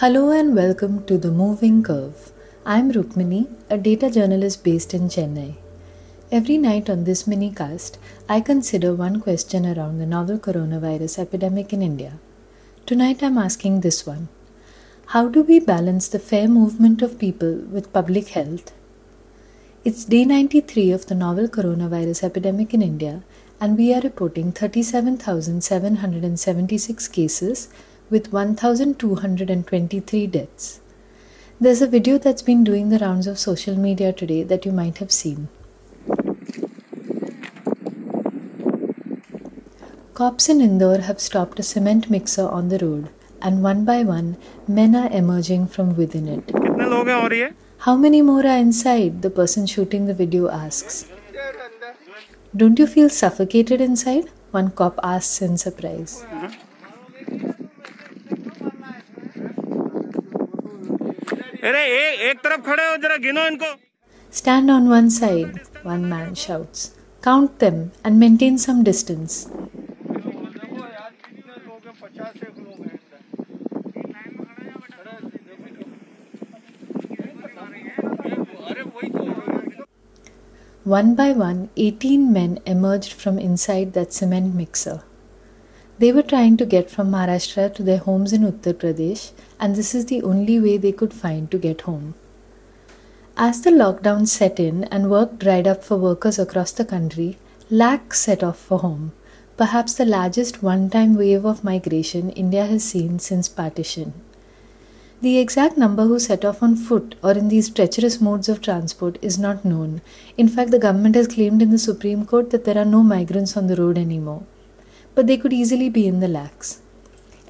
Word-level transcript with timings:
Hello 0.00 0.30
and 0.30 0.54
welcome 0.54 1.04
to 1.06 1.18
The 1.18 1.32
Moving 1.32 1.82
Curve. 1.82 2.30
I'm 2.64 2.92
Rukmini, 2.92 3.48
a 3.68 3.76
data 3.76 4.08
journalist 4.08 4.62
based 4.62 4.94
in 4.94 5.08
Chennai. 5.08 5.56
Every 6.30 6.56
night 6.56 6.88
on 6.88 7.02
this 7.02 7.26
mini 7.26 7.50
cast, 7.50 7.98
I 8.28 8.40
consider 8.40 8.94
one 8.94 9.20
question 9.20 9.66
around 9.66 9.98
the 9.98 10.06
novel 10.06 10.38
coronavirus 10.38 11.18
epidemic 11.18 11.72
in 11.72 11.82
India. 11.82 12.20
Tonight 12.86 13.24
I'm 13.24 13.38
asking 13.38 13.80
this 13.80 14.06
one 14.06 14.28
How 15.06 15.26
do 15.26 15.42
we 15.42 15.58
balance 15.58 16.06
the 16.06 16.20
fair 16.20 16.46
movement 16.46 17.02
of 17.02 17.18
people 17.18 17.56
with 17.68 17.92
public 17.92 18.28
health? 18.28 18.72
It's 19.84 20.04
day 20.04 20.24
93 20.24 20.92
of 20.92 21.06
the 21.06 21.16
novel 21.16 21.48
coronavirus 21.48 22.22
epidemic 22.22 22.72
in 22.72 22.82
India, 22.82 23.24
and 23.60 23.76
we 23.76 23.92
are 23.92 24.00
reporting 24.00 24.52
37,776 24.52 27.08
cases 27.08 27.68
with 28.10 28.32
1,223 28.32 30.26
deaths. 30.26 30.80
There's 31.60 31.82
a 31.82 31.86
video 31.86 32.18
that's 32.18 32.42
been 32.42 32.64
doing 32.64 32.88
the 32.88 32.98
rounds 32.98 33.26
of 33.26 33.38
social 33.38 33.76
media 33.76 34.12
today 34.12 34.42
that 34.44 34.64
you 34.64 34.72
might 34.72 34.98
have 34.98 35.10
seen. 35.10 35.48
Cops 40.14 40.48
in 40.48 40.60
Indore 40.60 40.98
have 40.98 41.20
stopped 41.20 41.60
a 41.60 41.62
cement 41.62 42.10
mixer 42.10 42.48
on 42.48 42.68
the 42.70 42.78
road, 42.78 43.08
and 43.40 43.62
one 43.62 43.84
by 43.84 44.02
one, 44.02 44.36
men 44.66 44.96
are 44.96 45.10
emerging 45.12 45.68
from 45.68 45.94
within 45.96 46.26
it. 46.28 47.54
How 47.78 47.96
many 47.96 48.22
more 48.22 48.44
are 48.44 48.58
inside? 48.58 49.22
The 49.22 49.30
person 49.30 49.66
shooting 49.66 50.06
the 50.06 50.14
video 50.14 50.48
asks. 50.48 51.08
Don't 52.56 52.78
you 52.78 52.86
feel 52.86 53.08
suffocated 53.08 53.80
inside? 53.80 54.30
One 54.50 54.70
cop 54.70 54.98
asks 55.02 55.42
in 55.42 55.58
surprise. 55.58 56.24
अरे 61.68 61.80
एक 61.94 62.20
एक 62.30 62.38
तरफ़ 62.44 62.60
खड़े 62.66 62.84
हो 62.90 62.96
जरा 62.96 63.16
गिनो 63.24 63.46
इनको 63.46 63.74
Stand 64.38 64.70
on 64.70 64.88
one 64.90 65.10
side, 65.10 65.58
one 65.82 66.08
man 66.08 66.34
shouts. 66.34 66.90
Count 67.22 67.58
them 67.58 67.80
and 68.04 68.20
maintain 68.20 68.58
some 68.64 68.82
distance. 68.88 69.36
One 80.84 81.14
by 81.14 81.32
one, 81.32 81.68
18 81.76 82.32
men 82.32 82.60
emerged 82.64 83.12
from 83.12 83.38
inside 83.38 83.92
that 83.92 84.14
cement 84.14 84.54
mixer. 84.54 85.02
They 85.98 86.12
were 86.12 86.22
trying 86.22 86.56
to 86.58 86.64
get 86.64 86.88
from 86.88 87.10
Maharashtra 87.10 87.74
to 87.74 87.82
their 87.82 87.98
homes 87.98 88.32
in 88.32 88.42
Uttar 88.42 88.72
Pradesh, 88.72 89.32
and 89.58 89.74
this 89.74 89.96
is 89.96 90.06
the 90.06 90.22
only 90.22 90.60
way 90.60 90.76
they 90.76 90.92
could 90.92 91.12
find 91.12 91.50
to 91.50 91.58
get 91.58 91.80
home. 91.80 92.14
As 93.36 93.62
the 93.62 93.70
lockdown 93.70 94.28
set 94.28 94.60
in 94.60 94.84
and 94.84 95.10
work 95.10 95.40
dried 95.40 95.66
up 95.66 95.82
for 95.82 95.96
workers 95.96 96.38
across 96.38 96.70
the 96.70 96.84
country, 96.84 97.36
lakhs 97.68 98.20
set 98.20 98.44
off 98.44 98.58
for 98.58 98.78
home, 98.78 99.10
perhaps 99.56 99.94
the 99.94 100.04
largest 100.04 100.62
one 100.62 100.88
time 100.88 101.16
wave 101.16 101.44
of 101.44 101.64
migration 101.64 102.30
India 102.30 102.66
has 102.66 102.84
seen 102.84 103.18
since 103.18 103.48
partition. 103.48 104.12
The 105.20 105.38
exact 105.38 105.76
number 105.76 106.04
who 106.04 106.20
set 106.20 106.44
off 106.44 106.62
on 106.62 106.76
foot 106.76 107.16
or 107.24 107.32
in 107.32 107.48
these 107.48 107.70
treacherous 107.70 108.20
modes 108.20 108.48
of 108.48 108.62
transport 108.62 109.18
is 109.20 109.36
not 109.36 109.64
known. 109.64 110.00
In 110.36 110.46
fact, 110.46 110.70
the 110.70 110.78
government 110.78 111.16
has 111.16 111.26
claimed 111.26 111.60
in 111.60 111.70
the 111.70 111.78
Supreme 111.78 112.24
Court 112.24 112.50
that 112.50 112.64
there 112.64 112.78
are 112.78 112.84
no 112.84 113.02
migrants 113.02 113.56
on 113.56 113.66
the 113.66 113.74
road 113.74 113.98
anymore. 113.98 114.44
But 115.18 115.26
they 115.26 115.36
could 115.36 115.52
easily 115.52 115.88
be 115.88 116.06
in 116.06 116.20
the 116.20 116.28
lakhs. 116.28 116.80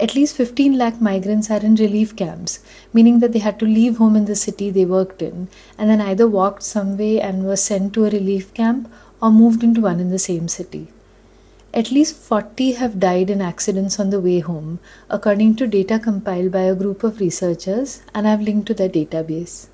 At 0.00 0.14
least 0.14 0.36
15 0.36 0.78
lakh 0.78 1.02
migrants 1.02 1.50
are 1.50 1.60
in 1.60 1.74
relief 1.74 2.16
camps, 2.16 2.60
meaning 2.94 3.18
that 3.18 3.32
they 3.32 3.40
had 3.40 3.58
to 3.58 3.66
leave 3.66 3.98
home 3.98 4.16
in 4.16 4.24
the 4.24 4.36
city 4.36 4.70
they 4.70 4.86
worked 4.86 5.20
in 5.20 5.48
and 5.76 5.90
then 5.90 6.00
either 6.00 6.26
walked 6.26 6.62
some 6.62 6.96
way 6.96 7.20
and 7.20 7.44
were 7.44 7.56
sent 7.56 7.92
to 7.92 8.06
a 8.06 8.10
relief 8.10 8.54
camp 8.54 8.90
or 9.20 9.30
moved 9.30 9.62
into 9.62 9.82
one 9.82 10.00
in 10.00 10.08
the 10.08 10.18
same 10.18 10.48
city. 10.48 10.88
At 11.74 11.90
least 11.90 12.16
40 12.16 12.72
have 12.72 12.98
died 12.98 13.28
in 13.28 13.42
accidents 13.42 14.00
on 14.00 14.08
the 14.08 14.20
way 14.28 14.38
home, 14.38 14.78
according 15.10 15.56
to 15.56 15.66
data 15.66 15.98
compiled 15.98 16.50
by 16.50 16.62
a 16.62 16.74
group 16.74 17.04
of 17.04 17.20
researchers, 17.20 18.00
and 18.14 18.26
I've 18.26 18.40
linked 18.40 18.66
to 18.68 18.72
their 18.72 18.88
database. 18.88 19.66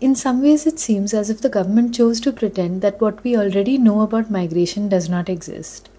In 0.00 0.16
some 0.16 0.42
ways, 0.42 0.66
it 0.66 0.80
seems 0.80 1.14
as 1.14 1.30
if 1.30 1.40
the 1.40 1.54
government 1.60 1.94
chose 1.94 2.18
to 2.22 2.32
pretend 2.32 2.82
that 2.82 3.00
what 3.00 3.22
we 3.22 3.36
already 3.36 3.78
know 3.78 4.00
about 4.00 4.28
migration 4.28 4.88
does 4.88 5.08
not 5.08 5.28
exist. 5.28 5.89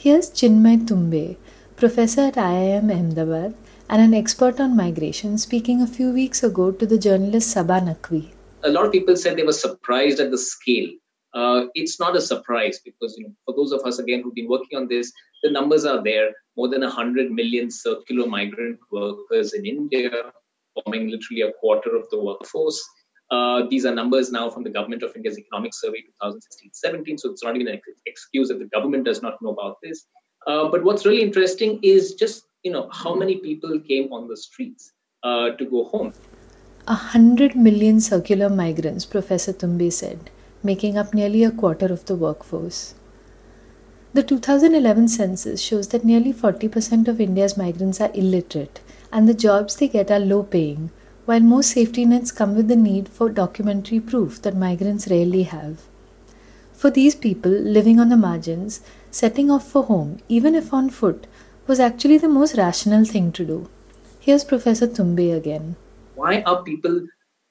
Here's 0.00 0.30
Chinmay 0.30 0.86
Tumbe, 0.86 1.36
professor 1.74 2.20
at 2.20 2.34
IIM 2.34 2.88
Ahmedabad 2.88 3.54
and 3.90 4.00
an 4.00 4.14
expert 4.14 4.60
on 4.60 4.76
migration, 4.76 5.38
speaking 5.38 5.82
a 5.82 5.88
few 5.88 6.12
weeks 6.12 6.44
ago 6.44 6.70
to 6.70 6.86
the 6.86 6.96
journalist 6.96 7.50
Saba 7.50 7.80
Naqvi. 7.80 8.28
a 8.62 8.70
lot 8.70 8.86
of 8.86 8.92
people 8.92 9.16
said 9.16 9.36
they 9.36 9.42
were 9.42 9.60
surprised 9.60 10.20
at 10.20 10.30
the 10.30 10.38
scale. 10.38 10.88
Uh, 11.34 11.64
it's 11.74 11.98
not 11.98 12.14
a 12.14 12.20
surprise 12.20 12.78
because 12.84 13.16
you 13.18 13.24
know, 13.24 13.34
for 13.44 13.56
those 13.56 13.72
of 13.72 13.80
us 13.84 13.98
again 13.98 14.22
who've 14.22 14.36
been 14.36 14.48
working 14.48 14.78
on 14.78 14.86
this, 14.86 15.10
the 15.42 15.50
numbers 15.50 15.84
are 15.84 16.00
there. 16.04 16.30
More 16.56 16.68
than 16.68 16.82
100 16.82 17.32
million 17.32 17.68
circular 17.68 18.28
migrant 18.28 18.78
workers 18.92 19.52
in 19.52 19.66
India, 19.66 20.10
forming 20.74 21.10
literally 21.10 21.42
a 21.42 21.52
quarter 21.54 21.96
of 21.96 22.08
the 22.10 22.22
workforce. 22.22 22.80
Uh, 23.30 23.64
these 23.68 23.84
are 23.84 23.94
numbers 23.94 24.32
now 24.32 24.48
from 24.48 24.62
the 24.62 24.70
Government 24.70 25.02
of 25.02 25.14
India's 25.14 25.38
Economic 25.38 25.74
Survey 25.74 26.02
2016-17, 26.22 27.20
so 27.20 27.30
it's 27.30 27.44
not 27.44 27.56
even 27.56 27.68
an 27.68 27.80
excuse 28.06 28.48
that 28.48 28.58
the 28.58 28.66
government 28.66 29.04
does 29.04 29.20
not 29.22 29.40
know 29.42 29.50
about 29.50 29.76
this. 29.82 30.06
Uh, 30.46 30.68
but 30.68 30.82
what's 30.82 31.04
really 31.04 31.22
interesting 31.22 31.78
is 31.82 32.14
just 32.14 32.44
you 32.62 32.72
know 32.72 32.88
how 32.92 33.14
many 33.14 33.36
people 33.36 33.78
came 33.80 34.12
on 34.12 34.28
the 34.28 34.36
streets 34.36 34.92
uh, 35.22 35.50
to 35.50 35.64
go 35.64 35.84
home. 35.84 36.12
A 36.86 36.94
hundred 36.94 37.54
million 37.54 38.00
circular 38.00 38.48
migrants, 38.48 39.04
Professor 39.04 39.52
Tumbe 39.52 39.92
said, 39.92 40.30
making 40.62 40.96
up 40.96 41.12
nearly 41.12 41.44
a 41.44 41.50
quarter 41.50 41.86
of 41.86 42.06
the 42.06 42.14
workforce. 42.14 42.94
The 44.14 44.22
2011 44.22 45.08
census 45.08 45.60
shows 45.60 45.88
that 45.88 46.04
nearly 46.04 46.32
40% 46.32 47.08
of 47.08 47.20
India's 47.20 47.58
migrants 47.58 48.00
are 48.00 48.10
illiterate, 48.14 48.80
and 49.12 49.28
the 49.28 49.34
jobs 49.34 49.76
they 49.76 49.88
get 49.88 50.10
are 50.10 50.18
low 50.18 50.42
paying, 50.42 50.90
while 51.28 51.40
most 51.40 51.72
safety 51.72 52.06
nets 52.06 52.32
come 52.32 52.56
with 52.56 52.68
the 52.68 52.76
need 52.82 53.06
for 53.06 53.28
documentary 53.28 54.00
proof 54.00 54.40
that 54.40 54.56
migrants 54.56 55.08
rarely 55.08 55.42
have. 55.42 55.82
For 56.72 56.90
these 56.90 57.14
people 57.14 57.50
living 57.50 58.00
on 58.00 58.08
the 58.08 58.16
margins, 58.16 58.80
setting 59.10 59.50
off 59.50 59.68
for 59.70 59.82
home, 59.82 60.20
even 60.28 60.54
if 60.54 60.72
on 60.72 60.88
foot, 60.88 61.26
was 61.66 61.80
actually 61.80 62.16
the 62.16 62.30
most 62.30 62.56
rational 62.56 63.04
thing 63.04 63.30
to 63.32 63.44
do. 63.44 63.68
Here's 64.20 64.42
Professor 64.42 64.86
Tumbe 64.86 65.36
again. 65.36 65.76
why 66.14 66.42
are 66.42 66.62
people 66.62 66.96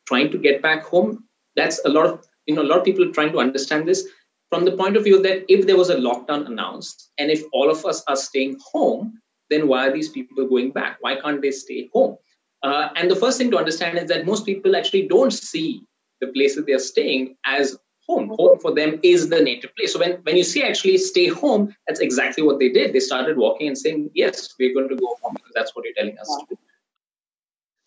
trying 0.07 0.31
to 0.31 0.37
get 0.37 0.61
back 0.61 0.83
home 0.83 1.11
that's 1.55 1.79
a 1.85 1.89
lot 1.89 2.07
of 2.07 2.25
you 2.45 2.55
know 2.55 2.63
a 2.63 2.69
lot 2.71 2.79
of 2.79 2.87
people 2.87 3.11
trying 3.11 3.31
to 3.35 3.39
understand 3.39 3.87
this 3.87 4.01
from 4.49 4.66
the 4.66 4.75
point 4.81 4.97
of 4.97 5.03
view 5.03 5.21
that 5.27 5.45
if 5.55 5.66
there 5.67 5.77
was 5.77 5.89
a 5.89 6.01
lockdown 6.07 6.45
announced 6.47 7.11
and 7.17 7.31
if 7.35 7.43
all 7.53 7.71
of 7.75 7.85
us 7.91 8.03
are 8.07 8.19
staying 8.23 8.57
home 8.71 9.13
then 9.49 9.67
why 9.67 9.87
are 9.87 9.93
these 9.93 10.09
people 10.09 10.49
going 10.53 10.71
back 10.79 10.97
why 11.05 11.13
can't 11.21 11.41
they 11.41 11.51
stay 11.51 11.79
home 11.93 12.17
uh, 12.63 12.90
and 12.95 13.09
the 13.09 13.16
first 13.16 13.38
thing 13.38 13.51
to 13.51 13.57
understand 13.57 13.97
is 13.97 14.09
that 14.09 14.25
most 14.25 14.45
people 14.45 14.75
actually 14.75 15.07
don't 15.07 15.31
see 15.31 15.81
the 16.22 16.28
places 16.28 16.66
they 16.66 16.73
are 16.73 16.79
staying 16.79 17.35
as 17.45 17.78
home. 18.07 18.29
Home 18.38 18.57
for 18.59 18.73
them 18.73 19.00
is 19.03 19.29
the 19.29 19.41
native 19.41 19.75
place. 19.75 19.94
So 19.94 20.00
when, 20.00 20.13
when 20.23 20.38
you 20.38 20.44
see 20.44 20.63
actually 20.63 20.97
stay 20.97 21.28
home 21.28 21.73
that's 21.88 22.00
exactly 22.00 22.44
what 22.44 22.59
they 22.59 22.69
did. 22.69 22.94
They 22.94 23.00
started 23.00 23.38
walking 23.38 23.67
and 23.67 23.78
saying 23.78 24.09
yes 24.13 24.56
we're 24.59 24.73
going 24.73 24.90
to 24.90 24.96
go 24.96 25.16
home 25.22 25.34
because 25.35 25.51
that's 25.53 25.75
what 25.75 25.85
you're 25.85 25.94
telling 25.94 26.17
us 26.17 26.28
to 26.40 26.56
do. 26.56 26.57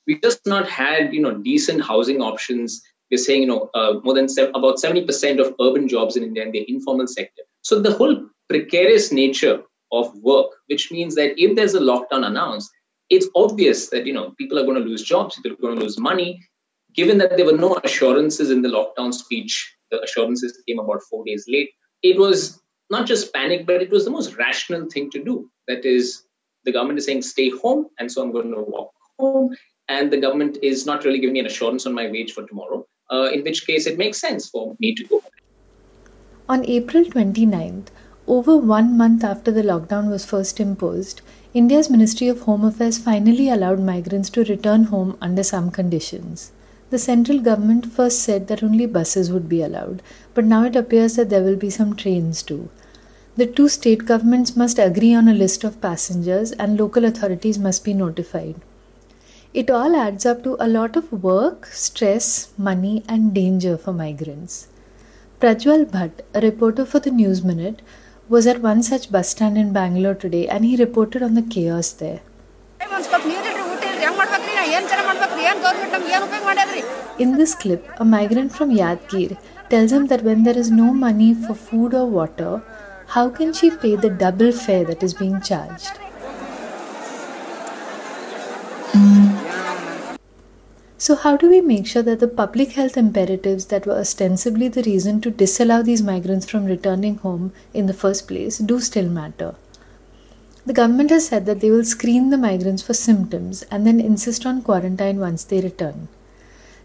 We 0.07 0.21
just 0.21 0.47
not 0.47 0.69
had 0.69 1.13
you 1.13 1.21
know 1.21 1.39
decent 1.39 1.83
housing 1.83 2.21
options. 2.21 2.83
We're 3.11 3.19
saying 3.19 3.43
you 3.43 3.49
know 3.49 3.71
uh, 3.75 3.95
more 4.05 4.15
than 4.15 4.29
sev- 4.29 4.51
about 4.55 4.77
70% 4.77 5.41
of 5.41 5.55
urban 5.61 5.89
jobs 5.89 6.17
in 6.17 6.23
india 6.23 6.45
in 6.45 6.53
the 6.53 6.65
informal 6.71 7.07
sector. 7.07 7.43
So 7.63 7.81
the 7.81 7.93
whole 7.93 8.27
precarious 8.49 9.11
nature 9.13 9.63
of 9.93 10.15
work 10.19 10.47
which 10.67 10.93
means 10.93 11.15
that 11.17 11.41
if 11.41 11.57
there's 11.57 11.75
a 11.75 11.81
lockdown 11.81 12.25
announced 12.25 12.71
it's 13.11 13.29
obvious 13.35 13.89
that 13.91 14.07
you 14.07 14.13
know 14.13 14.31
people 14.39 14.59
are 14.59 14.65
going 14.65 14.81
to 14.83 14.89
lose 14.89 15.03
jobs 15.03 15.39
people 15.41 15.53
are 15.53 15.63
going 15.63 15.79
to 15.79 15.85
lose 15.85 15.99
money 15.99 16.41
given 16.95 17.19
that 17.19 17.37
there 17.37 17.47
were 17.47 17.61
no 17.67 17.79
assurances 17.85 18.51
in 18.51 18.63
the 18.63 18.69
lockdown 18.69 19.13
speech 19.13 19.77
the 19.91 20.03
assurances 20.03 20.63
came 20.67 20.79
about 20.79 21.03
4 21.11 21.25
days 21.25 21.45
late 21.49 21.71
it 22.03 22.19
was 22.19 22.61
not 22.91 23.07
just 23.07 23.33
panic 23.33 23.67
but 23.67 23.83
it 23.83 23.91
was 23.91 24.05
the 24.05 24.17
most 24.19 24.37
rational 24.37 24.89
thing 24.95 25.11
to 25.11 25.25
do 25.25 25.37
that 25.69 25.85
is 25.85 26.23
the 26.65 26.73
government 26.73 26.99
is 26.99 27.07
saying 27.07 27.23
stay 27.23 27.51
home 27.51 27.87
and 27.99 28.11
so 28.11 28.23
i'm 28.23 28.33
going 28.33 28.51
to 28.51 28.65
walk 28.77 28.91
home 29.19 29.55
and 29.91 30.13
the 30.13 30.21
government 30.25 30.59
is 30.63 30.87
not 30.87 31.05
really 31.05 31.19
giving 31.19 31.35
me 31.35 31.41
an 31.41 31.47
assurance 31.47 31.85
on 31.87 31.93
my 31.93 32.09
wage 32.09 32.33
for 32.33 32.47
tomorrow, 32.47 32.87
uh, 33.13 33.29
in 33.35 33.43
which 33.43 33.67
case 33.67 33.87
it 33.87 33.99
makes 33.99 34.21
sense 34.21 34.49
for 34.49 34.77
me 34.79 34.95
to 34.95 35.05
go. 35.05 35.21
On 36.49 36.65
April 36.65 37.05
29th, 37.05 37.89
over 38.27 38.57
one 38.57 38.97
month 38.97 39.25
after 39.25 39.51
the 39.51 39.63
lockdown 39.63 40.09
was 40.11 40.25
first 40.25 40.61
imposed, 40.61 41.21
India's 41.53 41.91
Ministry 41.91 42.29
of 42.29 42.43
Home 42.43 42.65
Affairs 42.65 42.99
finally 42.99 43.49
allowed 43.49 43.81
migrants 43.81 44.31
to 44.31 44.45
return 44.45 44.85
home 44.85 45.17
under 45.21 45.43
some 45.43 45.71
conditions. 45.71 46.53
The 46.91 46.99
central 46.99 47.41
government 47.41 47.87
first 47.87 48.21
said 48.21 48.49
that 48.49 48.63
only 48.63 48.87
buses 48.87 49.33
would 49.33 49.49
be 49.49 49.63
allowed, 49.63 50.03
but 50.35 50.45
now 50.45 50.65
it 50.65 50.77
appears 50.77 51.17
that 51.17 51.31
there 51.31 51.43
will 51.43 51.57
be 51.57 51.71
some 51.71 51.97
trains 51.97 52.43
too. 52.43 52.69
The 53.37 53.47
two 53.47 53.69
state 53.69 54.07
governments 54.07 54.57
must 54.57 54.79
agree 54.79 55.15
on 55.15 55.29
a 55.29 55.35
list 55.35 55.65
of 55.65 55.81
passengers 55.81 56.53
and 56.53 56.79
local 56.79 57.05
authorities 57.05 57.59
must 57.59 57.85
be 57.85 57.95
notified. 57.95 58.57
It 59.55 59.71
all 59.71 59.97
adds 59.97 60.27
up 60.27 60.45
to 60.45 60.57
a 60.61 60.69
lot 60.69 60.97
of 60.97 61.13
work, 61.13 61.67
stress, 61.67 62.53
money, 62.59 63.03
and 63.09 63.35
danger 63.35 63.77
for 63.77 63.93
migrants. 63.93 64.69
Prajwal 65.41 65.87
Bhat, 65.87 66.11
a 66.35 66.41
reporter 66.41 66.85
for 66.85 67.01
the 67.01 67.11
News 67.11 67.43
Minute, 67.43 67.83
was 68.31 68.47
at 68.47 68.61
one 68.63 68.81
such 68.81 69.11
bus 69.11 69.31
stand 69.31 69.59
in 69.59 69.73
Bangalore 69.73 70.15
today 70.15 70.47
and 70.47 70.65
he 70.65 70.77
reported 70.77 71.21
on 71.21 71.35
the 71.35 71.43
chaos 71.43 71.91
there. 71.91 72.21
In 77.19 77.37
this 77.37 77.55
clip, 77.57 77.89
a 77.99 78.05
migrant 78.05 78.53
from 78.53 78.71
Yadgir 78.71 79.37
tells 79.69 79.91
him 79.91 80.07
that 80.07 80.23
when 80.23 80.45
there 80.45 80.57
is 80.57 80.71
no 80.71 80.95
money 80.95 81.35
for 81.35 81.55
food 81.55 81.93
or 81.93 82.07
water, 82.07 82.63
how 83.09 83.29
can 83.31 83.53
she 83.53 83.71
pay 83.71 83.97
the 83.97 84.11
double 84.11 84.53
fare 84.53 84.85
that 84.85 85.03
is 85.03 85.13
being 85.13 85.41
charged? 85.41 85.99
So, 91.03 91.17
how 91.17 91.39
do 91.39 91.49
we 91.49 91.63
make 91.63 91.87
sure 91.87 92.03
that 92.03 92.21
the 92.21 92.29
public 92.29 92.73
health 92.73 92.99
imperatives 92.99 93.65
that 93.69 93.87
were 93.87 93.99
ostensibly 93.99 94.69
the 94.69 94.83
reason 94.83 95.23
to 95.23 95.31
disallow 95.31 95.83
these 95.83 96.03
migrants 96.03 96.45
from 96.45 96.67
returning 96.67 97.17
home 97.17 97.55
in 97.73 97.87
the 97.87 97.95
first 97.95 98.29
place 98.29 98.59
do 98.59 98.81
still 98.81 99.09
matter? 99.09 99.55
The 100.67 100.75
government 100.75 101.09
has 101.09 101.27
said 101.27 101.47
that 101.47 101.61
they 101.61 101.71
will 101.71 101.87
screen 101.87 102.29
the 102.29 102.37
migrants 102.37 102.83
for 102.83 102.93
symptoms 102.93 103.63
and 103.71 103.87
then 103.87 103.99
insist 103.99 104.45
on 104.45 104.61
quarantine 104.61 105.19
once 105.19 105.43
they 105.43 105.63
return. 105.63 106.09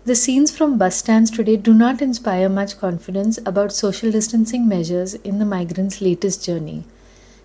The 0.05 0.15
scenes 0.15 0.49
from 0.49 0.77
bus 0.77 0.95
stands 0.95 1.29
today 1.29 1.57
do 1.57 1.73
not 1.73 2.01
inspire 2.01 2.47
much 2.47 2.79
confidence 2.79 3.37
about 3.45 3.73
social 3.73 4.11
distancing 4.11 4.65
measures 4.65 5.15
in 5.15 5.39
the 5.39 5.45
migrants' 5.45 5.99
latest 5.99 6.45
journey. 6.45 6.85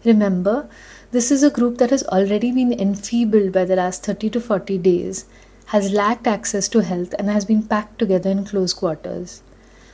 Remember, 0.05 0.69
this 1.11 1.33
is 1.33 1.43
a 1.43 1.51
group 1.51 1.79
that 1.79 1.91
has 1.91 2.05
already 2.05 2.53
been 2.53 2.73
enfeebled 2.73 3.51
by 3.51 3.65
the 3.65 3.75
last 3.75 4.07
30 4.07 4.31
to 4.31 4.41
40 4.41 4.79
days 4.79 5.25
has 5.71 5.93
lacked 5.93 6.27
access 6.27 6.69
to 6.69 6.81
health 6.83 7.15
and 7.17 7.29
has 7.29 7.45
been 7.45 7.63
packed 7.63 7.97
together 7.99 8.29
in 8.29 8.45
close 8.45 8.73
quarters. 8.73 9.41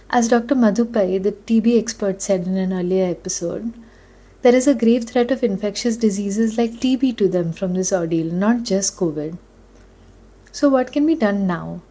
As 0.09 0.29
Dr. 0.29 0.55
Madhu 0.55 0.87
Pai, 0.87 1.19
the 1.19 1.33
TB 1.33 1.79
expert, 1.79 2.23
said 2.23 2.47
in 2.47 2.57
an 2.57 2.73
earlier 2.73 3.11
episode, 3.11 3.75
there 4.41 4.55
is 4.55 4.67
a 4.67 4.75
grave 4.75 5.05
threat 5.05 5.31
of 5.31 5.43
infectious 5.43 5.99
diseases 5.99 6.57
like 6.57 6.81
TB 6.85 7.19
to 7.19 7.29
them 7.29 7.53
from 7.53 7.75
this 7.75 7.93
ordeal, 7.93 8.33
not 8.33 8.63
just 8.63 8.97
COVID. 8.97 9.37
So, 10.51 10.71
what 10.71 10.93
can 10.93 11.05
be 11.05 11.15
done 11.15 11.47
now? 11.47 11.83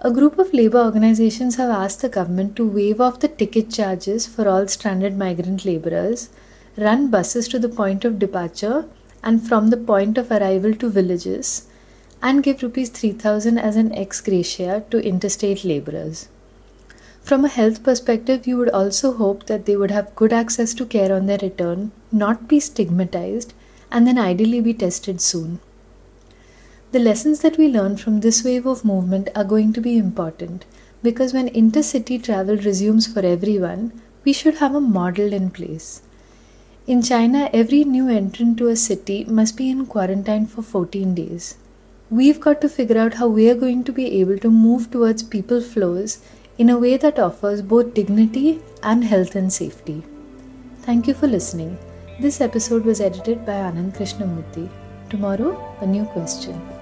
A 0.00 0.10
group 0.10 0.38
of 0.38 0.52
labor 0.52 0.78
organizations 0.78 1.56
have 1.56 1.70
asked 1.70 2.02
the 2.02 2.10
government 2.10 2.54
to 2.56 2.68
waive 2.68 3.00
off 3.00 3.20
the 3.20 3.28
ticket 3.28 3.70
charges 3.70 4.26
for 4.26 4.46
all 4.46 4.68
stranded 4.68 5.16
migrant 5.16 5.64
laborers, 5.64 6.28
run 6.76 7.08
buses 7.08 7.48
to 7.48 7.58
the 7.58 7.70
point 7.70 8.04
of 8.04 8.18
departure 8.18 8.84
and 9.22 9.48
from 9.48 9.70
the 9.70 9.78
point 9.78 10.18
of 10.18 10.30
arrival 10.30 10.74
to 10.74 10.90
villages, 10.90 11.66
and 12.22 12.42
give 12.42 12.62
rupees 12.62 12.88
3000 12.88 13.58
as 13.58 13.76
an 13.76 13.92
ex 13.94 14.20
gratia 14.20 14.84
to 14.90 14.98
interstate 14.98 15.64
laborers. 15.64 16.28
From 17.22 17.44
a 17.44 17.48
health 17.48 17.82
perspective, 17.82 18.46
you 18.46 18.56
would 18.56 18.70
also 18.70 19.12
hope 19.12 19.46
that 19.46 19.66
they 19.66 19.76
would 19.76 19.90
have 19.90 20.14
good 20.14 20.32
access 20.32 20.72
to 20.74 20.86
care 20.86 21.12
on 21.12 21.26
their 21.26 21.38
return, 21.38 21.90
not 22.12 22.46
be 22.46 22.60
stigmatized, 22.60 23.52
and 23.90 24.06
then 24.06 24.18
ideally 24.18 24.60
be 24.60 24.72
tested 24.72 25.20
soon. 25.20 25.58
The 26.92 27.00
lessons 27.00 27.40
that 27.40 27.58
we 27.58 27.68
learn 27.68 27.96
from 27.96 28.20
this 28.20 28.44
wave 28.44 28.64
of 28.64 28.84
movement 28.84 29.28
are 29.34 29.44
going 29.44 29.72
to 29.72 29.80
be 29.80 29.98
important 29.98 30.64
because 31.02 31.34
when 31.34 31.48
intercity 31.48 32.22
travel 32.22 32.56
resumes 32.56 33.06
for 33.06 33.20
everyone, 33.20 34.00
we 34.24 34.32
should 34.32 34.56
have 34.56 34.74
a 34.74 34.80
model 34.80 35.32
in 35.32 35.50
place. 35.50 36.02
In 36.86 37.02
China, 37.02 37.50
every 37.52 37.84
new 37.84 38.08
entrant 38.08 38.58
to 38.58 38.68
a 38.68 38.76
city 38.76 39.24
must 39.24 39.56
be 39.56 39.68
in 39.68 39.86
quarantine 39.86 40.46
for 40.46 40.62
14 40.62 41.14
days 41.14 41.56
we've 42.10 42.40
got 42.40 42.60
to 42.60 42.68
figure 42.68 42.98
out 42.98 43.14
how 43.14 43.26
we 43.26 43.50
are 43.50 43.54
going 43.54 43.82
to 43.82 43.92
be 43.92 44.20
able 44.20 44.38
to 44.38 44.50
move 44.50 44.90
towards 44.90 45.22
people 45.22 45.60
flows 45.60 46.20
in 46.56 46.70
a 46.70 46.78
way 46.78 46.96
that 46.96 47.18
offers 47.18 47.62
both 47.62 47.94
dignity 47.94 48.60
and 48.82 49.04
health 49.04 49.34
and 49.34 49.52
safety. 49.52 50.02
Thank 50.82 51.08
you 51.08 51.14
for 51.14 51.26
listening. 51.26 51.76
This 52.20 52.40
episode 52.40 52.84
was 52.84 53.00
edited 53.00 53.44
by 53.44 53.54
Anand 53.54 53.96
Krishnamurthy. 53.96 54.68
Tomorrow, 55.10 55.76
a 55.80 55.86
new 55.86 56.04
question. 56.04 56.75